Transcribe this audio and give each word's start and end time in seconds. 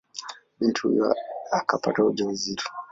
Binti 0.59 0.81
huyo 0.81 1.15
akapata 1.51 2.03
ujauzito. 2.05 2.65